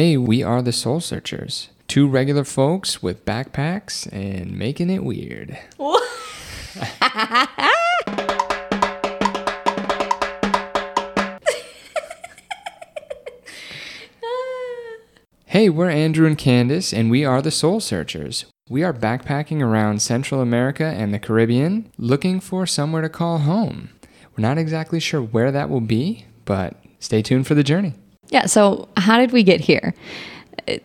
[0.00, 1.70] Hey, we are the Sol Searchers.
[1.88, 5.58] Two regular folks with backpacks and making it weird.
[15.46, 18.44] Hey, we're Andrew and Candace, and we are the Sol Searchers.
[18.70, 23.88] We are backpacking around Central America and the Caribbean looking for somewhere to call home.
[24.36, 27.94] We're not exactly sure where that will be, but stay tuned for the journey.
[28.30, 29.94] Yeah, so how did we get here?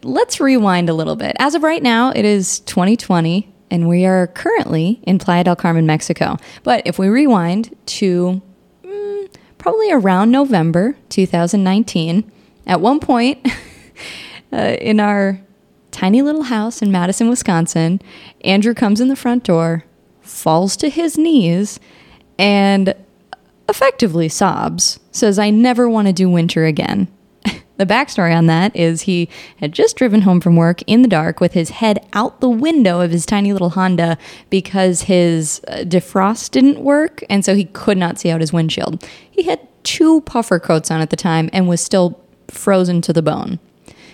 [0.02, 1.36] Let's rewind a little bit.
[1.40, 5.86] As of right now, it is 2020, and we are currently in Playa del Carmen,
[5.86, 6.38] Mexico.
[6.64, 8.42] But if we rewind to
[8.84, 12.32] mm, probably around November 2019,
[12.66, 13.46] at one point
[14.54, 15.40] uh, in our
[15.92, 18.02] tiny little house in Madison, Wisconsin,
[18.42, 19.84] Andrew comes in the front door,
[20.22, 21.80] falls to his knees,
[22.40, 22.96] and
[23.70, 27.08] effectively sobs, says, I never want to do winter again.
[27.84, 31.40] The backstory on that is he had just driven home from work in the dark
[31.40, 34.18] with his head out the window of his tiny little Honda
[34.50, 39.06] because his uh, defrost didn't work, and so he could not see out his windshield.
[39.30, 43.22] He had two puffer coats on at the time and was still frozen to the
[43.22, 43.60] bone.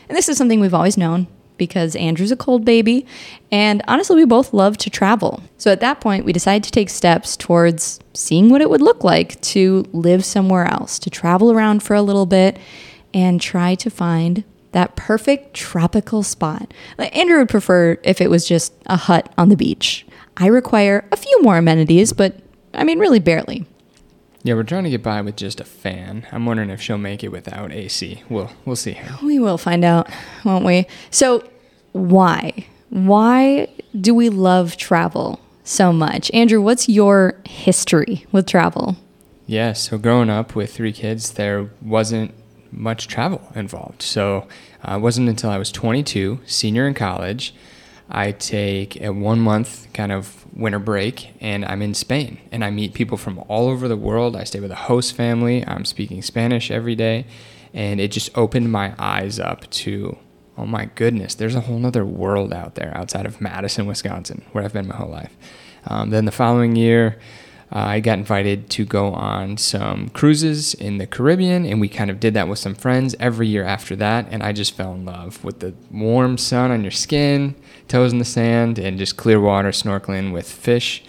[0.08, 3.06] And this is something we've always known because Andrew's a cold baby.
[3.52, 5.44] And honestly, we both love to travel.
[5.58, 9.04] So at that point, we decided to take steps towards seeing what it would look
[9.04, 12.58] like to live somewhere else, to travel around for a little bit
[13.14, 16.74] and try to find that perfect tropical spot.
[16.98, 20.06] Andrew would prefer if it was just a hut on the beach.
[20.38, 22.36] I require a few more amenities, but
[22.74, 23.66] I mean, really barely.
[24.44, 26.26] Yeah, we're trying to get by with just a fan.
[26.32, 28.24] I'm wondering if she'll make it without AC.
[28.30, 28.98] We'll we'll see.
[29.22, 30.10] We will find out,
[30.46, 30.88] won't we?
[31.12, 31.44] So,
[31.92, 32.68] why?
[32.90, 33.68] Why
[34.00, 36.32] do we love travel so much?
[36.34, 38.96] Andrew, what's your history with travel?
[39.46, 42.34] Yeah, so growing up with three kids, there wasn't
[42.72, 44.02] much travel involved.
[44.02, 44.48] So
[44.88, 47.54] uh, it wasn't until I was 22, senior in college,
[48.10, 52.72] I take a one month kind of winter break and I'm in Spain and I
[52.72, 54.36] meet people from all over the world.
[54.36, 55.66] I stay with a host family.
[55.66, 57.26] I'm speaking Spanish every day.
[57.72, 60.18] And it just opened my eyes up to,
[60.58, 64.64] oh my goodness, there's a whole nother world out there outside of Madison, Wisconsin, where
[64.64, 65.38] I've been my whole life.
[65.86, 67.20] Um, then the following year,
[67.72, 72.20] I got invited to go on some cruises in the Caribbean, and we kind of
[72.20, 74.26] did that with some friends every year after that.
[74.32, 77.54] And I just fell in love with the warm sun on your skin,
[77.88, 81.04] toes in the sand, and just clear water snorkeling with fish.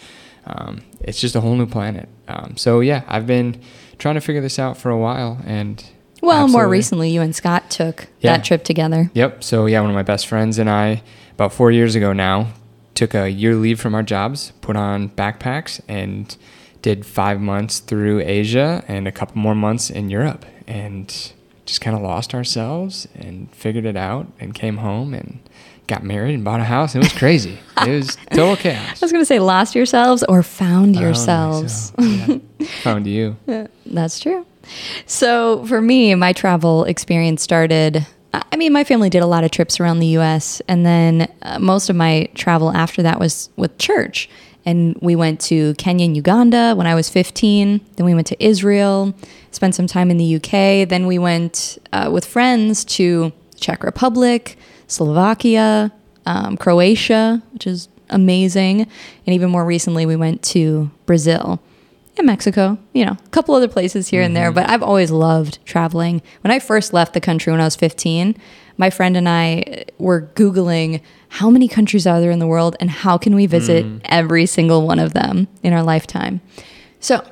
[0.47, 2.09] Um, it's just a whole new planet.
[2.29, 3.61] Um, so yeah, I've been
[3.99, 5.83] trying to figure this out for a while, and
[6.23, 8.37] Well, more recently, you and Scott took Yeah.
[8.37, 9.11] that trip together.
[9.15, 9.43] Yep.
[9.45, 12.49] So yeah, one of my best friends and I, about four years ago now,
[12.95, 16.37] took a year leave from our jobs, put on backpacks, and
[16.83, 21.33] did five months through Asia and a couple more months in Europe, and
[21.67, 25.41] just kind of lost ourselves and figured it out, and came home and
[25.87, 26.95] got married and bought a house.
[26.95, 27.59] It was crazy.
[27.85, 29.03] it was total chaos.
[29.03, 31.93] I was going to say lost yourselves or found yourselves.
[31.99, 32.39] yeah.
[32.83, 33.37] Found you.
[33.87, 34.47] That's true.
[35.07, 38.07] So for me, my travel experience started.
[38.33, 41.59] I mean, my family did a lot of trips around the U.S., and then uh,
[41.59, 44.29] most of my travel after that was with church.
[44.65, 47.81] And we went to Kenya and Uganda when I was 15.
[47.97, 49.15] Then we went to Israel,
[49.51, 50.89] spent some time in the UK.
[50.89, 55.91] Then we went uh, with friends to Czech Republic, Slovakia,
[56.27, 58.83] um, Croatia, which is amazing.
[58.83, 61.61] And even more recently, we went to Brazil
[62.21, 64.57] and Mexico, you know, a couple other places here and there, mm-hmm.
[64.57, 66.23] but I've always loved traveling.
[66.43, 68.37] When I first left the country when I was 15,
[68.77, 72.77] my friend and I uh, were Googling how many countries are there in the world
[72.81, 74.01] and how can we visit mm.
[74.05, 76.41] every single one of them in our lifetime.
[77.01, 77.25] So,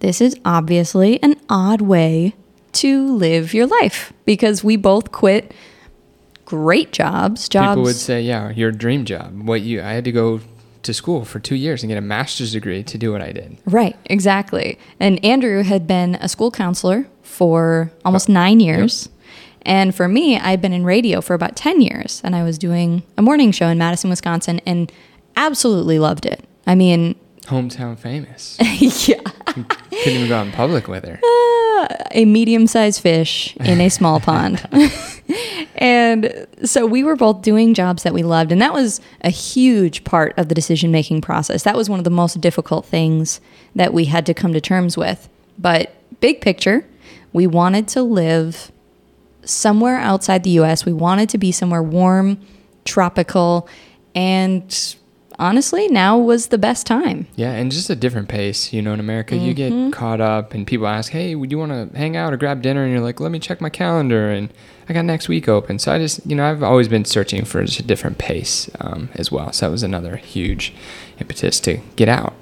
[0.00, 2.34] this is obviously an odd way
[2.72, 5.52] to live your life because we both quit
[6.44, 9.80] great jobs, jobs People would say, "Yeah, your dream job." What you?
[9.80, 10.40] I had to go
[10.88, 13.58] to school for two years and get a master's degree to do what I did.
[13.66, 14.78] Right, exactly.
[14.98, 19.08] And Andrew had been a school counselor for almost nine years.
[19.62, 22.22] And for me, I'd been in radio for about 10 years.
[22.24, 24.90] And I was doing a morning show in Madison, Wisconsin, and
[25.36, 26.42] absolutely loved it.
[26.66, 28.56] I mean, Hometown famous.
[29.08, 29.76] yeah, Couldn't
[30.06, 31.14] even go out in public with her.
[31.14, 31.67] Uh,
[32.12, 34.66] a medium sized fish in a small pond.
[35.76, 38.52] and so we were both doing jobs that we loved.
[38.52, 41.62] And that was a huge part of the decision making process.
[41.62, 43.40] That was one of the most difficult things
[43.74, 45.28] that we had to come to terms with.
[45.58, 46.86] But big picture,
[47.32, 48.72] we wanted to live
[49.44, 50.84] somewhere outside the US.
[50.84, 52.40] We wanted to be somewhere warm,
[52.84, 53.68] tropical,
[54.14, 54.96] and
[55.38, 57.26] honestly, now was the best time.
[57.36, 58.72] Yeah, and just a different pace.
[58.72, 59.84] You know, in America, you Mm-hmm.
[59.86, 62.62] get caught up, and people ask, "Hey, would you want to hang out or grab
[62.62, 64.48] dinner?" And you're like, "Let me check my calendar," and
[64.88, 65.78] I got next week open.
[65.78, 69.10] So I just, you know, I've always been searching for just a different pace um,
[69.14, 69.52] as well.
[69.52, 70.72] So that was another huge
[71.20, 72.34] impetus to get out.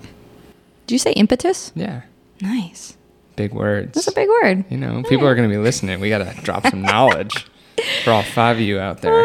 [0.86, 1.72] Did you say impetus?
[1.74, 2.02] Yeah,
[2.40, 2.96] Nice.
[3.34, 3.92] big words.
[3.94, 4.64] That's a big word.
[4.70, 5.98] You know, people are going to be listening.
[6.00, 7.46] We got to drop some knowledge
[8.04, 9.24] for all five of you out there.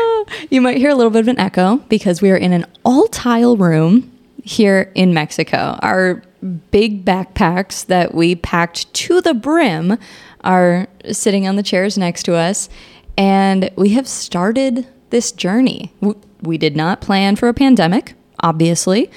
[0.49, 3.07] You might hear a little bit of an echo because we are in an all
[3.07, 4.11] tile room
[4.43, 5.77] here in Mexico.
[5.81, 6.23] Our
[6.71, 9.97] big backpacks that we packed to the brim
[10.43, 12.69] are sitting on the chairs next to us.
[13.17, 15.93] And we have started this journey.
[16.41, 19.11] We did not plan for a pandemic, obviously.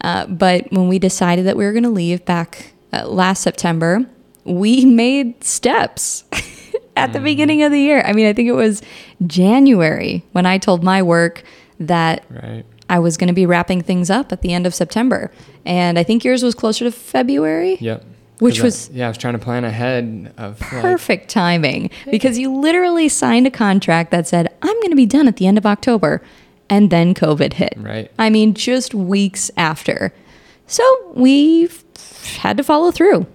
[0.00, 4.06] Uh, but when we decided that we were going to leave back uh, last September,
[4.44, 6.24] we made steps
[6.96, 7.24] at the mm.
[7.24, 8.02] beginning of the year.
[8.04, 8.82] I mean, I think it was
[9.26, 11.42] January when I told my work
[11.78, 12.64] that Right.
[12.88, 15.30] I was going to be wrapping things up at the end of September.
[15.64, 17.76] And I think yours was closer to February.
[17.80, 18.04] Yep.
[18.40, 21.90] Which 'Cause I- was- yeah, I was trying to plan ahead of like, Perfect timing
[22.10, 25.46] because you literally signed a contract that said, I'm going to be done at the
[25.46, 26.22] end of October.
[26.68, 27.74] And then COVID hit.
[27.76, 28.10] Right.
[28.18, 30.12] I mean, just weeks after.
[30.68, 30.84] So
[31.14, 31.68] we
[32.38, 33.26] had to follow through,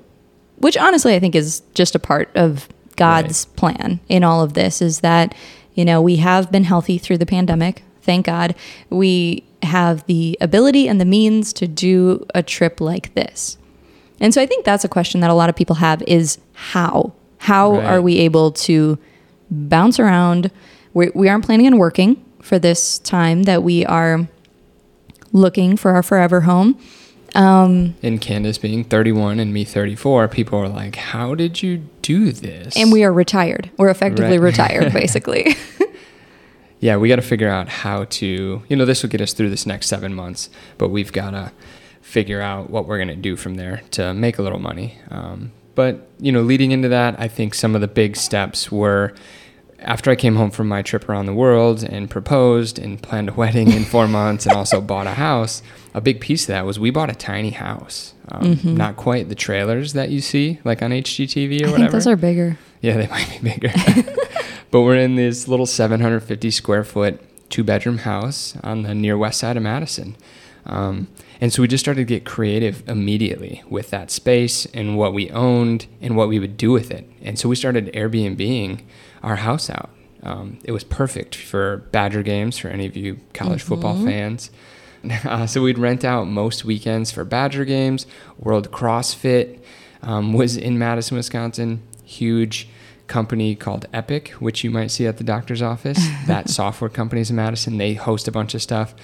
[0.57, 4.81] which honestly I think is just a part of God's plan in all of this
[4.81, 5.35] is that,
[5.73, 7.83] you know, we have been healthy through the pandemic.
[8.01, 8.55] Thank God.
[8.89, 13.57] We have the ability and the means to do a trip like this.
[14.19, 17.13] And so I think that's a question that a lot of people have is how?
[17.39, 17.85] How Right.
[17.85, 18.97] are we able to
[19.51, 20.51] bounce around?
[20.93, 24.27] We, we aren't planning on working for this time that we are
[25.33, 26.79] looking for our forever home.
[27.35, 32.75] And Candace being 31 and me 34, people are like, "How did you do this?"
[32.77, 33.69] And we are retired.
[33.77, 34.45] We're effectively Right.
[34.57, 35.55] retired, basically.
[36.79, 38.63] yeah, we got to figure out how to.
[38.67, 41.51] You know, this will get us through this next seven months, but we've got to
[42.01, 44.97] figure out what we're gonna do from there to make a little money.
[45.09, 49.13] Um, but you know, leading into that, I think some of the big steps were.
[49.85, 53.33] After I came home from my trip around the world and proposed and planned a
[53.33, 55.61] wedding in four months and also bought a house,
[55.93, 58.15] a big piece of that was we bought a tiny house.
[58.29, 61.91] Um, Not quite the trailers that you see like on HGTV or I whatever.
[61.91, 62.57] those are bigger.
[62.81, 63.71] Yeah, they might be bigger.
[64.71, 67.21] but we're in this little 750 square foot
[67.51, 70.17] two bedroom house on the near west side of Madison.
[70.65, 71.07] Um,
[71.39, 75.29] and so we just started to get creative immediately with that space and what we
[75.29, 77.07] owned and what we would do with it.
[77.21, 78.81] And so we started Airbnbing
[79.25, 79.89] our house out.
[80.23, 84.49] Um, it was perfect for Badger games for any of you college football fans.
[85.23, 88.07] Uh, so we'd rent out most weekends for Badger games.
[88.39, 89.59] World CrossFit
[90.01, 91.83] um, was in Madison, Wisconsin.
[92.03, 92.67] Huge
[93.05, 95.99] company called Epic, which you might see at the doctor's office.
[96.25, 97.77] that software company's in Madison.
[97.77, 98.95] They host a bunch of stuff.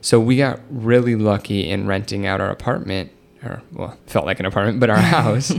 [0.00, 3.12] So we got really lucky in renting out our apartment,
[3.44, 5.52] or well, felt like an apartment, but our house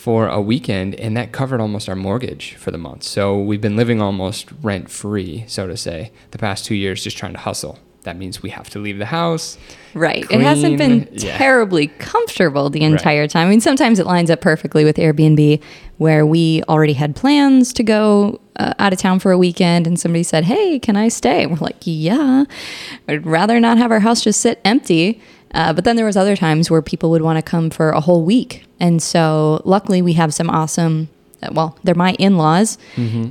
[0.00, 3.02] for a weekend, and that covered almost our mortgage for the month.
[3.02, 7.18] So we've been living almost rent free, so to say, the past two years, just
[7.18, 7.78] trying to hustle.
[8.04, 9.58] That means we have to leave the house.
[9.92, 10.24] Right.
[10.30, 11.36] it hasn't been yeah.
[11.36, 13.48] terribly comfortable the entire time.
[13.48, 15.62] I mean, sometimes it lines up perfectly with Airbnb,
[15.98, 20.00] where we already had plans to go uh, out of town for a weekend, and
[20.00, 21.42] somebody said, Hey, can I stay?
[21.42, 22.44] And we're like, Yeah.
[23.06, 25.20] I'd rather not have our house just sit empty.
[25.52, 28.00] Uh, but then there was other times where people would want to come for a
[28.00, 28.64] whole week.
[28.78, 31.08] And so luckily we have some awesome
[31.52, 32.76] well, they're my in-laws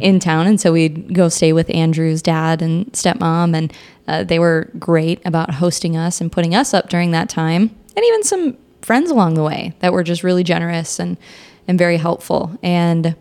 [0.01, 3.71] in town, and so we'd go stay with Andrew's dad and stepmom, and
[4.07, 8.03] uh, they were great about hosting us and putting us up during that time, and
[8.03, 11.17] even some friends along the way that were just really generous and
[11.67, 12.57] and very helpful.
[12.63, 13.15] And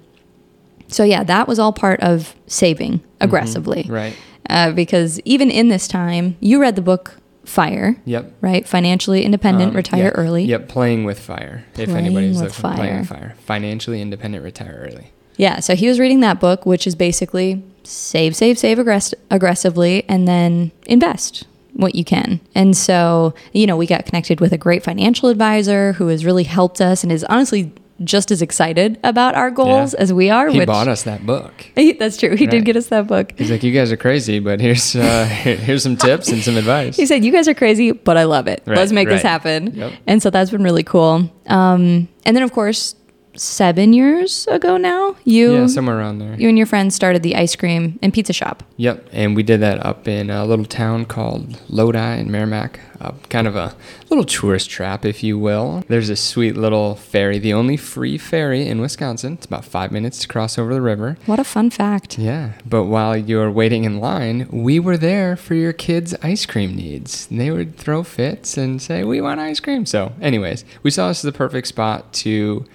[0.86, 4.16] so yeah, that was all part of saving aggressively, Right.
[4.48, 8.32] uh, because even in this time, you read the book Fire, Yep.
[8.42, 8.68] right?
[8.68, 10.44] Financially independent, Um, retire early.
[10.44, 11.64] Yep, playing with fire.
[11.76, 13.18] if anybody's with looking playing with fire.
[13.18, 13.34] fire.
[13.46, 15.06] Financially independent, retire early.
[15.36, 20.04] Yeah, so he was reading that book, which is basically save, save, save aggress- aggressively
[20.08, 22.40] and then invest what you can.
[22.54, 26.44] And so, you know, we got connected with a great financial advisor who has really
[26.44, 27.72] helped us and is honestly
[28.04, 30.00] just as excited about our goals Yeah.
[30.02, 30.48] as we are.
[30.48, 31.52] He which, bought us that book.
[31.98, 32.36] That's true.
[32.36, 33.32] He did get us that book.
[33.36, 36.96] He's like, you guys are crazy, but here's uh, here's some tips and some advice.
[36.96, 38.62] He said, "You guys are crazy, but I love it.
[38.66, 39.92] Right, Let's make this happen." Yep.
[40.06, 41.30] And so that's been really cool.
[41.46, 42.94] Um, and then, of course,
[43.38, 45.16] seven years ago now.
[45.24, 46.34] You yeah, somewhere around there.
[46.34, 48.62] you and your friends started the ice cream and pizza shop.
[48.76, 52.80] Yep, and we did that up in a little town called Lodi in Merrimac.
[53.00, 53.76] Uh, kind of a
[54.10, 55.84] little tourist trap, if you will.
[55.86, 59.34] There's a sweet little ferry, the only free ferry in Wisconsin.
[59.34, 61.16] It's about five minutes to cross over the river.
[61.26, 62.18] What a fun fact.
[62.18, 66.74] Yeah, but while you're waiting in line, we were there for your kids' ice cream
[66.74, 67.26] needs.
[67.26, 69.86] They would throw fits and say, We want ice cream.
[69.86, 72.66] So, anyways, we saw this as the perfect spot to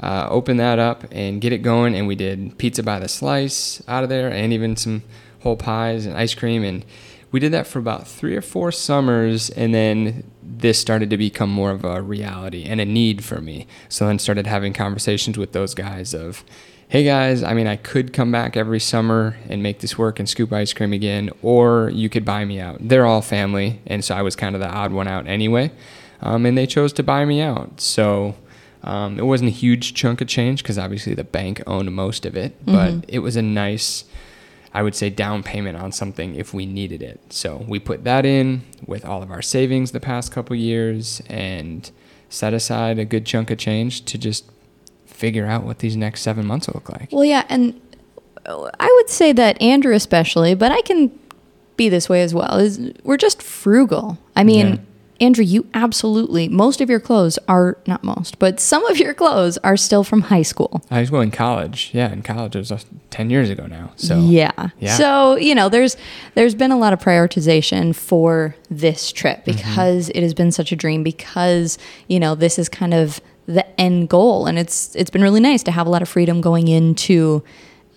[0.00, 1.94] uh, open that up and get it going.
[1.94, 5.02] And we did pizza by the slice out of there and even some
[5.40, 6.64] whole pies and ice cream.
[6.64, 6.84] And
[7.30, 9.50] we did that for about three or four summers.
[9.50, 13.66] And then this started to become more of a reality and a need for me.
[13.88, 16.44] So then started having conversations with those guys of,
[16.88, 20.28] hey guys, I mean, I could come back every summer and make this work and
[20.28, 22.86] scoop ice cream again, or you could buy me out.
[22.86, 25.72] They're all family, and so I was kind of the odd one out anyway.
[26.20, 27.80] Um, and they chose to buy me out.
[27.80, 28.34] So
[28.82, 32.36] um, it wasn't a huge chunk of change because obviously the bank owned most of
[32.36, 34.04] it, but it was a nice,
[34.74, 37.20] I would say, down payment on something if we needed it.
[37.30, 41.90] So we put that in with all of our savings the past couple years and
[42.28, 44.50] set aside a good chunk of change to just
[45.06, 47.08] figure out what these next seven months will look like.
[47.12, 47.80] Well, yeah, and
[48.46, 51.16] I would say that Andrew especially, but I can
[51.76, 52.56] be this way as well.
[52.58, 54.18] Is we're just frugal.
[54.34, 54.76] I mean, Yeah.
[55.20, 59.56] Andrew, you absolutely most of your clothes are not most, but some of your clothes
[59.58, 60.82] are still from high school.
[60.90, 61.90] I was going college.
[61.92, 62.78] Yeah, in college it was uh,
[63.10, 63.92] ten years ago now.
[63.96, 64.50] So yeah.
[64.80, 64.96] Yeah.
[64.96, 65.96] So, you know, there's
[66.34, 69.56] there's been a lot of prioritization for this trip Mm-hmm.
[69.58, 71.78] because it has been such a dream because,
[72.08, 75.62] you know, this is kind of the end goal and it's it's been really nice
[75.64, 77.42] to have a lot of freedom going into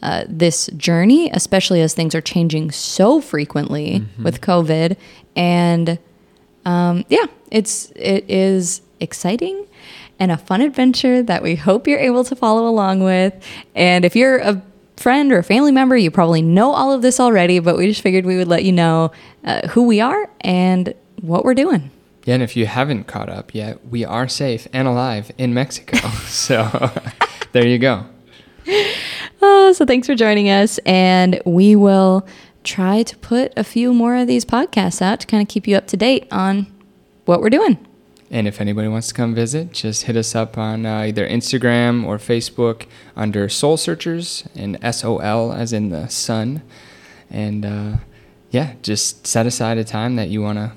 [0.04, 4.24] uh, this journey, especially as things are changing so frequently Mm-hmm.
[4.24, 4.98] with COVID.
[5.36, 5.98] And
[6.66, 9.66] um, yeah, it's it is exciting
[10.20, 13.34] and a fun adventure that we hope you're able to follow along with.
[13.76, 14.62] And if you're a
[14.98, 18.02] friend or a family member, you probably know all of this already, but we just
[18.02, 19.12] figured we would let you know
[19.44, 21.92] uh, who we are and what we're doing.
[22.26, 25.98] Yeah, and if you haven't caught up yet, we are safe and alive in Mexico.
[26.28, 26.92] so
[27.52, 28.06] there you go.
[29.48, 32.26] Oh, so thanks for joining us, and we will
[32.66, 35.78] try to put a few more of these podcasts out to kind of keep you
[35.78, 36.68] up to date on
[37.26, 37.78] what we're doing.
[38.32, 42.06] And if anybody wants to come visit, just hit us up on uh, either Instagram
[42.06, 46.64] or Facebook under Sol Searchers and S O L as in the sun.
[47.30, 47.98] And uh,
[48.50, 50.72] yeah, just set aside a time that you want to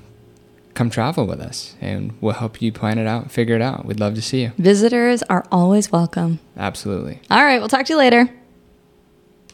[0.75, 3.85] come travel with us, and we'll help you plan it out figure it out.
[3.85, 4.51] We'd love to see you.
[4.57, 6.39] Visitors are always welcome.
[6.55, 7.19] Absolutely.
[7.29, 8.29] All right, we'll talk to you later.